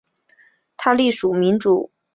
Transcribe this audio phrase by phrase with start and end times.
[0.77, 1.93] 他隶属民主党籍。